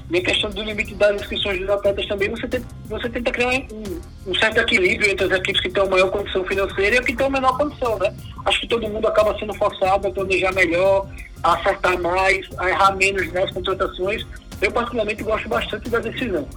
E 0.09 0.17
a 0.17 0.21
questão 0.21 0.49
do 0.49 0.61
limite 0.61 0.93
das 0.95 1.21
inscrições 1.21 1.59
dos 1.59 1.69
atletas 1.69 2.05
também, 2.05 2.29
você, 2.29 2.47
tem, 2.47 2.63
você 2.85 3.09
tenta 3.09 3.31
criar 3.31 3.49
um, 3.49 3.99
um, 4.27 4.35
certo 4.35 4.59
equilíbrio 4.59 5.09
entre 5.09 5.25
as 5.25 5.31
equipes 5.31 5.61
que 5.61 5.69
têm 5.69 5.89
maior 5.89 6.11
condição 6.11 6.43
financeira 6.45 6.95
e 6.95 6.99
as 6.99 7.05
que 7.05 7.15
têm 7.15 7.29
menor 7.31 7.57
condição, 7.57 7.97
né? 7.97 8.13
Acho 8.45 8.61
que 8.61 8.67
todo 8.67 8.87
mundo 8.87 9.07
acaba 9.07 9.37
sendo 9.39 9.53
forçado 9.55 10.07
a 10.07 10.11
planejar 10.11 10.53
melhor, 10.53 11.07
a 11.41 11.53
acertar 11.55 11.99
mais, 11.99 12.47
a 12.57 12.69
errar 12.69 12.95
menos 12.95 13.31
nas 13.33 13.49
contratações. 13.51 14.25
Eu, 14.61 14.71
particularmente, 14.71 15.23
gosto 15.23 15.49
bastante 15.49 15.89
da 15.89 15.99
decisão. 15.99 16.47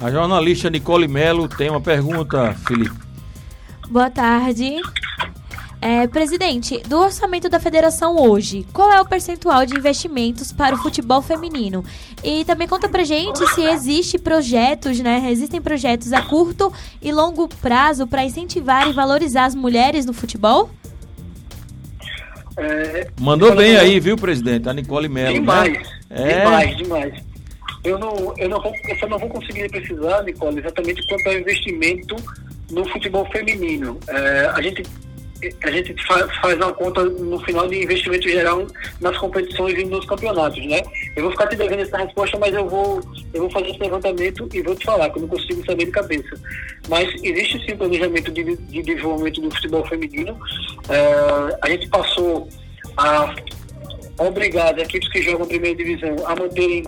A 0.00 0.10
jornalista 0.10 0.68
Nicole 0.68 1.08
Melo 1.08 1.48
tem 1.48 1.70
uma 1.70 1.80
pergunta, 1.80 2.54
Felipe. 2.66 3.05
Boa 3.88 4.10
tarde. 4.10 4.80
É, 5.80 6.06
presidente, 6.08 6.78
do 6.88 6.98
orçamento 6.98 7.48
da 7.48 7.60
federação 7.60 8.16
hoje, 8.16 8.66
qual 8.72 8.90
é 8.90 9.00
o 9.00 9.04
percentual 9.04 9.64
de 9.64 9.76
investimentos 9.76 10.50
para 10.50 10.74
o 10.74 10.78
futebol 10.78 11.22
feminino? 11.22 11.84
E 12.24 12.44
também 12.44 12.66
conta 12.66 12.88
pra 12.88 13.04
gente 13.04 13.46
se 13.54 13.62
existe 13.62 14.18
projetos, 14.18 14.98
né? 14.98 15.30
Existem 15.30 15.60
projetos 15.60 16.12
a 16.12 16.22
curto 16.22 16.72
e 17.00 17.12
longo 17.12 17.46
prazo 17.46 18.06
para 18.06 18.24
incentivar 18.24 18.88
e 18.88 18.92
valorizar 18.92 19.44
as 19.44 19.54
mulheres 19.54 20.04
no 20.04 20.12
futebol? 20.12 20.70
É, 22.56 23.08
Mandou 23.20 23.54
bem 23.54 23.76
aí, 23.76 24.00
viu, 24.00 24.16
presidente? 24.16 24.68
A 24.68 24.72
Nicole 24.72 25.08
Mello. 25.08 25.34
Né? 25.34 25.40
Demais, 25.40 25.72
né? 25.72 25.88
é. 26.10 26.38
demais, 26.40 26.76
demais. 26.76 27.14
Eu 27.84 27.98
não, 28.00 28.34
eu, 28.36 28.48
não 28.48 28.60
vou, 28.60 28.72
eu 28.88 28.98
só 28.98 29.06
não 29.06 29.18
vou 29.18 29.28
conseguir 29.28 29.68
precisar, 29.70 30.24
Nicole, 30.24 30.58
exatamente 30.58 31.06
quanto 31.06 31.26
é 31.28 31.36
o 31.36 31.40
investimento 31.40 32.16
no 32.70 32.84
futebol 32.88 33.24
feminino. 33.30 33.98
É, 34.08 34.50
a 34.52 34.60
gente 34.60 34.82
a 35.62 35.70
gente 35.70 35.94
faz, 36.06 36.56
uma 36.56 36.72
conta 36.72 37.04
no 37.04 37.38
final 37.40 37.68
de 37.68 37.82
investimento 37.82 38.28
geral 38.28 38.66
nas 39.00 39.16
competições 39.18 39.78
e 39.78 39.84
nos 39.84 40.06
campeonatos, 40.06 40.64
né? 40.66 40.82
Eu 41.14 41.24
vou 41.24 41.32
ficar 41.32 41.46
te 41.48 41.56
devendo 41.56 41.80
essa 41.80 41.98
resposta, 41.98 42.38
mas 42.38 42.54
eu 42.54 42.66
vou, 42.66 43.00
eu 43.34 43.42
vou 43.42 43.50
fazer 43.50 43.68
esse 43.68 43.78
levantamento 43.78 44.48
e 44.52 44.62
vou 44.62 44.74
te 44.74 44.84
falar, 44.86 45.10
que 45.10 45.18
eu 45.18 45.22
não 45.22 45.28
consigo 45.28 45.64
saber 45.66 45.84
de 45.84 45.90
cabeça. 45.90 46.40
Mas 46.88 47.08
existe 47.22 47.64
sim 47.66 47.76
planejamento 47.76 48.32
de, 48.32 48.56
de 48.56 48.82
desenvolvimento 48.82 49.40
do 49.42 49.54
futebol 49.54 49.86
feminino. 49.86 50.38
É, 50.88 51.58
a 51.60 51.68
gente 51.68 51.88
passou 51.88 52.48
a 52.96 53.34
obrigar 54.18 54.74
as 54.74 54.82
equipes 54.82 55.08
que 55.10 55.20
jogam 55.20 55.46
primeira 55.46 55.76
divisão 55.76 56.16
a 56.26 56.34
manterem 56.34 56.84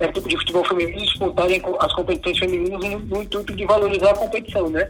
é, 0.00 0.08
tipo 0.08 0.28
de 0.28 0.36
futebol 0.38 0.64
feminino 0.64 0.98
disputarem 0.98 1.62
as 1.78 1.92
competições 1.92 2.38
femininas 2.38 2.80
no, 3.04 3.22
intuito 3.22 3.54
de 3.54 3.64
valorizar 3.66 4.10
a 4.10 4.14
competição, 4.14 4.68
né? 4.70 4.88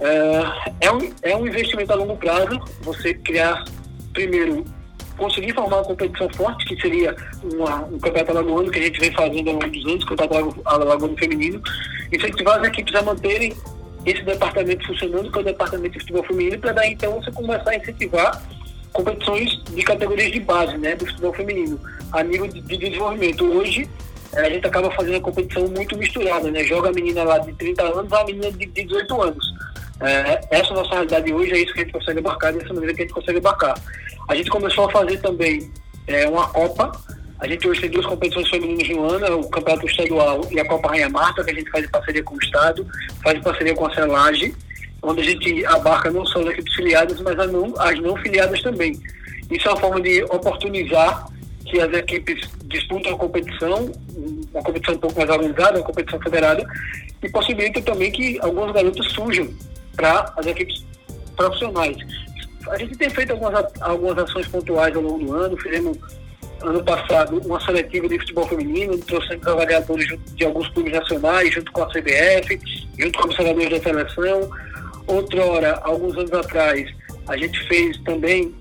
É, 0.00 0.86
é, 0.86 0.92
um, 0.92 1.12
é 1.22 1.36
um 1.36 1.46
investimento 1.46 1.92
a 1.92 1.96
longo 1.96 2.16
prazo, 2.16 2.60
você 2.82 3.14
criar, 3.14 3.64
primeiro, 4.12 4.64
conseguir 5.16 5.52
formar 5.54 5.76
uma 5.76 5.84
competição 5.84 6.28
forte, 6.30 6.64
que 6.66 6.80
seria 6.80 7.14
uma, 7.42 7.84
um 7.84 7.98
campeonato 7.98 8.30
alagoano 8.30 8.70
que 8.70 8.78
a 8.78 8.82
gente 8.82 9.00
vem 9.00 9.12
fazendo 9.12 9.48
ao 9.48 9.54
longo 9.54 9.70
dos 9.70 9.86
anos, 9.86 10.04
campeonato 10.04 10.60
alagoano 10.64 11.16
feminino, 11.16 11.62
incentivar 12.12 12.60
as 12.60 12.68
equipes 12.68 12.94
a 12.94 13.02
manterem 13.02 13.52
esse 14.06 14.22
departamento 14.22 14.86
funcionando, 14.86 15.30
que 15.30 15.38
é 15.38 15.40
o 15.40 15.44
departamento 15.44 15.92
de 15.94 16.00
futebol 16.00 16.24
feminino, 16.24 16.58
para 16.58 16.72
daí 16.72 16.92
então 16.92 17.20
você 17.20 17.30
começar 17.32 17.70
a 17.70 17.76
incentivar 17.76 18.42
competições 18.92 19.62
de 19.64 19.82
categorias 19.82 20.32
de 20.32 20.40
base, 20.40 20.78
né, 20.78 20.96
do 20.96 21.06
futebol 21.06 21.32
feminino, 21.34 21.78
a 22.12 22.22
nível 22.22 22.48
de, 22.48 22.60
de 22.60 22.76
desenvolvimento. 22.76 23.44
Hoje, 23.44 23.88
a 24.34 24.50
gente 24.50 24.66
acaba 24.66 24.90
fazendo 24.92 25.14
uma 25.14 25.20
competição 25.20 25.66
muito 25.68 25.96
misturada, 25.96 26.50
né? 26.50 26.62
Joga 26.64 26.90
a 26.90 26.92
menina 26.92 27.22
lá 27.24 27.38
de 27.38 27.52
30 27.54 27.82
anos 27.82 28.12
a 28.12 28.24
menina 28.24 28.50
de, 28.52 28.66
de 28.66 28.84
18 28.84 29.22
anos. 29.22 29.54
É, 30.00 30.40
essa 30.50 30.72
é 30.72 30.74
nossa 30.74 30.90
realidade 30.90 31.32
hoje, 31.32 31.52
é 31.52 31.58
isso 31.58 31.72
que 31.72 31.80
a 31.80 31.84
gente 31.84 31.92
consegue 31.92 32.18
abarcar, 32.20 32.52
dessa 32.52 32.72
maneira 32.72 32.94
que 32.94 33.02
a 33.02 33.04
gente 33.04 33.14
consegue 33.14 33.38
abarcar. 33.38 33.74
A 34.28 34.34
gente 34.34 34.50
começou 34.50 34.86
a 34.86 34.90
fazer 34.90 35.16
também 35.18 35.70
é, 36.06 36.28
uma 36.28 36.48
Copa. 36.48 36.92
A 37.40 37.46
gente 37.46 37.68
hoje 37.68 37.82
tem 37.82 37.90
duas 37.90 38.06
competições 38.06 38.48
femininas 38.48 38.88
no 38.88 39.04
ano, 39.10 39.40
o 39.40 39.48
Campeonato 39.48 39.86
Estadual 39.86 40.40
e 40.50 40.58
a 40.58 40.66
Copa 40.66 40.88
Rainha 40.88 41.08
Marta, 41.08 41.44
que 41.44 41.50
a 41.50 41.54
gente 41.54 41.70
faz 41.70 41.84
em 41.84 41.88
parceria 41.88 42.22
com 42.22 42.34
o 42.34 42.38
Estado, 42.38 42.86
faz 43.22 43.38
em 43.38 43.42
parceria 43.42 43.74
com 43.74 43.86
a 43.86 43.94
Celage, 43.94 44.54
onde 45.02 45.20
a 45.20 45.24
gente 45.24 45.66
abarca 45.66 46.10
não 46.10 46.26
só 46.26 46.40
as 46.40 46.48
equipes 46.48 46.74
filiadas, 46.74 47.20
mas 47.20 47.38
as 47.38 47.50
não, 47.50 47.72
as 47.78 47.98
não 48.00 48.16
filiadas 48.16 48.60
também. 48.62 49.00
Isso 49.50 49.68
é 49.68 49.70
uma 49.70 49.80
forma 49.80 50.00
de 50.00 50.22
oportunizar 50.24 51.28
que 51.64 51.80
as 51.80 51.92
equipes 51.92 52.40
disputam 52.64 53.14
a 53.14 53.16
competição, 53.16 53.92
uma 54.52 54.62
competição 54.62 54.94
um 54.94 54.98
pouco 54.98 55.18
mais 55.18 55.30
organizada, 55.30 55.78
uma 55.78 55.86
competição 55.86 56.20
federada, 56.20 56.66
e 57.22 57.28
possibilita 57.30 57.82
também 57.82 58.10
que 58.10 58.38
alguns 58.40 58.72
garotos 58.72 59.12
surjam 59.12 59.48
para 59.96 60.32
as 60.36 60.46
equipes 60.46 60.84
profissionais. 61.36 61.96
A 62.68 62.76
gente 62.78 62.96
tem 62.96 63.08
feito 63.10 63.32
algumas, 63.32 63.64
algumas 63.80 64.18
ações 64.18 64.46
pontuais 64.48 64.94
ao 64.94 65.02
longo 65.02 65.24
do 65.24 65.32
ano, 65.32 65.56
fizemos 65.56 65.98
ano 66.62 66.82
passado 66.82 67.40
uma 67.44 67.60
seletiva 67.60 68.08
de 68.08 68.18
futebol 68.18 68.46
feminino, 68.48 68.98
trouxemos 68.98 69.46
avaliadores 69.46 70.06
de 70.34 70.44
alguns 70.44 70.68
clubes 70.70 70.92
nacionais, 70.92 71.54
junto 71.54 71.70
com 71.72 71.82
a 71.82 71.86
CBF, 71.86 72.60
junto 72.98 73.18
com 73.18 73.28
os 73.28 73.36
senadores 73.36 73.70
da 73.70 73.80
seleção. 73.80 74.50
Outrora, 75.06 75.80
alguns 75.84 76.16
anos 76.18 76.32
atrás, 76.32 76.90
a 77.28 77.36
gente 77.36 77.58
fez 77.68 77.96
também 77.98 78.54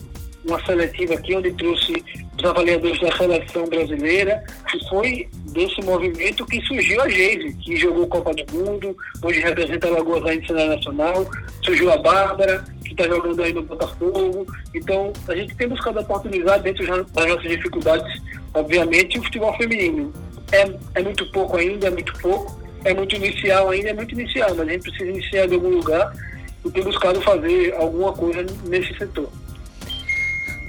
uma 0.45 0.63
seletiva 0.65 1.15
aqui, 1.15 1.35
onde 1.35 1.51
trouxe 1.53 2.03
os 2.37 2.45
avaliadores 2.45 2.99
da 3.01 3.11
seleção 3.17 3.67
brasileira, 3.67 4.43
e 4.73 4.89
foi 4.89 5.29
desse 5.57 5.81
movimento 5.81 6.45
que 6.45 6.61
surgiu 6.67 7.01
a 7.01 7.09
Geise, 7.09 7.51
que 7.55 7.75
jogou 7.75 8.05
Copa 8.05 8.31
do 8.31 8.53
Mundo, 8.53 8.95
hoje 9.23 9.39
representa 9.39 9.87
a 9.87 9.91
no 9.91 10.45
cenário 10.45 10.75
nacional, 10.75 11.31
surgiu 11.63 11.91
a 11.91 11.97
Bárbara, 11.97 12.63
que 12.85 12.91
está 12.91 13.05
jogando 13.05 13.41
aí 13.41 13.51
no 13.51 13.63
Botafogo. 13.63 14.45
Então, 14.75 15.11
a 15.27 15.35
gente 15.35 15.55
tem 15.55 15.67
buscado 15.67 15.99
oportunidade 15.99 16.63
dentro 16.63 16.85
das 16.85 17.27
nossas 17.27 17.49
dificuldades, 17.49 18.21
obviamente, 18.53 19.17
o 19.17 19.23
futebol 19.23 19.51
feminino. 19.57 20.13
É, 20.51 20.99
é 20.99 21.01
muito 21.01 21.25
pouco 21.31 21.57
ainda, 21.57 21.87
é 21.87 21.89
muito 21.89 22.13
pouco, 22.19 22.61
é 22.85 22.93
muito 22.93 23.15
inicial 23.15 23.71
ainda, 23.71 23.89
é 23.89 23.93
muito 23.93 24.13
inicial, 24.13 24.49
mas 24.55 24.67
a 24.67 24.71
gente 24.71 24.83
precisa 24.83 25.09
iniciar 25.09 25.47
de 25.47 25.55
algum 25.55 25.69
lugar 25.69 26.13
e 26.63 26.69
tem 26.69 26.83
buscado 26.83 27.19
fazer 27.21 27.73
alguma 27.73 28.13
coisa 28.13 28.45
nesse 28.67 28.95
setor. 28.95 29.27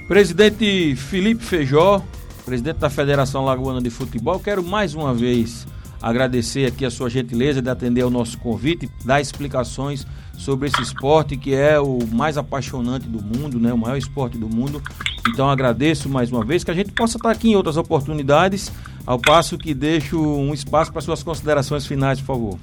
Presidente 0.07 0.95
Felipe 0.95 1.43
Feijó, 1.43 2.03
presidente 2.49 2.77
da 2.77 2.89
Federação 2.89 3.45
Lagoana 3.45 3.79
de 3.79 3.91
Futebol, 3.91 4.39
quero 4.39 4.63
mais 4.63 4.95
uma 4.95 5.13
vez 5.13 5.67
agradecer 6.01 6.65
aqui 6.65 6.83
a 6.83 6.89
sua 6.89 7.07
gentileza 7.07 7.61
de 7.61 7.69
atender 7.69 8.01
ao 8.01 8.09
nosso 8.09 8.39
convite, 8.39 8.89
dar 9.05 9.21
explicações 9.21 10.07
sobre 10.35 10.67
esse 10.67 10.81
esporte 10.81 11.37
que 11.37 11.53
é 11.53 11.79
o 11.79 11.99
mais 12.11 12.39
apaixonante 12.39 13.07
do 13.07 13.21
mundo, 13.21 13.59
né, 13.59 13.71
o 13.71 13.77
maior 13.77 13.97
esporte 13.97 14.35
do 14.35 14.49
mundo. 14.49 14.81
Então 15.27 15.47
agradeço 15.47 16.09
mais 16.09 16.31
uma 16.31 16.43
vez 16.43 16.63
que 16.63 16.71
a 16.71 16.73
gente 16.73 16.91
possa 16.91 17.17
estar 17.17 17.29
aqui 17.29 17.51
em 17.51 17.55
outras 17.55 17.77
oportunidades, 17.77 18.71
ao 19.05 19.19
passo 19.19 19.55
que 19.55 19.75
deixo 19.75 20.19
um 20.19 20.51
espaço 20.51 20.91
para 20.91 21.01
suas 21.01 21.21
considerações 21.21 21.85
finais, 21.85 22.19
por 22.19 22.25
favor. 22.25 22.59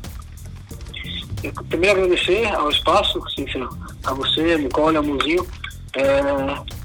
Primeiro 1.69 2.03
agradecer 2.03 2.45
ao 2.47 2.71
espaço, 2.71 3.23
a 4.05 4.15
você, 4.15 4.53
a 4.53 4.59
Nicole, 4.59 4.97
a 4.97 5.03
Muzinho. 5.03 5.47
É 5.95 6.77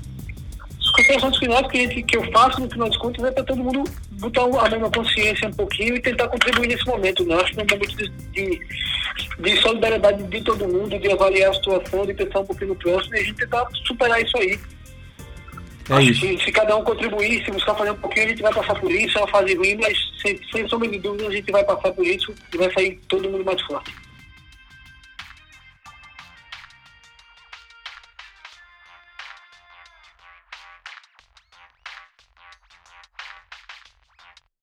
considerações 1.02 1.38
finais 1.38 1.68
que, 1.68 2.04
que 2.04 2.18
eu 2.18 2.32
faço, 2.32 2.62
no 2.62 2.70
final 2.70 2.88
das 2.88 2.98
contas, 2.98 3.26
é 3.26 3.32
para 3.32 3.44
todo 3.44 3.64
mundo 3.64 3.84
botar 4.12 4.42
a 4.44 4.48
mão 4.48 4.80
na 4.80 4.90
consciência 4.90 5.48
um 5.48 5.54
pouquinho 5.54 5.96
e 5.96 6.02
tentar 6.02 6.28
contribuir 6.28 6.68
nesse 6.68 6.86
momento. 6.86 7.26
Né? 7.26 7.36
Acho 7.36 7.54
que 7.54 7.60
é 7.60 7.64
um 7.64 7.68
momento 7.70 7.98
de, 7.98 8.10
de, 8.10 8.60
de, 9.40 9.62
solidariedade 9.62 10.24
de 10.24 10.42
todo 10.42 10.68
mundo, 10.68 11.00
de 11.00 11.12
avaliar 11.12 11.52
a 11.52 11.54
situação, 11.54 12.06
de 12.06 12.14
pensar 12.14 12.40
um 12.40 12.46
pouquinho 12.46 12.70
no 12.70 12.76
próximo 12.76 13.16
e 13.16 13.20
a 13.20 13.24
gente 13.24 13.36
tentar 13.36 13.68
superar 13.86 14.22
isso 14.22 14.38
aí. 14.38 14.60
É 15.90 15.94
Acho 15.94 16.12
isso. 16.12 16.22
que 16.22 16.44
se 16.46 16.52
cada 16.52 16.76
um 16.78 16.84
contribuir, 16.84 17.44
se 17.44 17.52
buscar 17.52 17.76
fazer 17.76 17.92
um 17.92 17.98
pouquinho, 17.98 18.26
a 18.26 18.30
gente 18.30 18.42
vai 18.42 18.54
passar 18.54 18.80
por 18.80 18.92
isso. 18.92 19.18
É 19.18 19.22
uma 19.22 19.28
fase 19.28 19.56
ruim, 19.56 19.78
mas 19.82 19.98
sem, 20.22 20.40
sem 20.52 20.68
sombra 20.68 20.88
de 20.88 21.00
dúvida 21.00 21.28
a 21.28 21.32
gente 21.32 21.52
vai 21.52 21.64
passar 21.64 21.92
por 21.92 22.06
isso 22.06 22.34
e 22.54 22.58
vai 22.58 22.72
sair 22.72 23.00
todo 23.08 23.30
mundo 23.30 23.44
mais 23.44 23.62
forte. 23.64 23.92